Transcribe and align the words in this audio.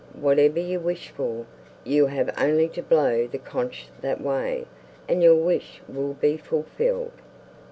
whatever 0.19 0.59
you 0.59 0.79
wish 0.79 1.09
for, 1.09 1.45
you 1.83 2.07
have 2.07 2.33
only 2.35 2.67
to 2.67 2.81
blow 2.81 3.27
the 3.27 3.37
conch 3.37 3.87
that 4.01 4.19
way, 4.19 4.65
and 5.07 5.21
your 5.21 5.35
wish 5.35 5.79
will 5.87 6.13
be 6.15 6.37
fulfilled. 6.37 7.13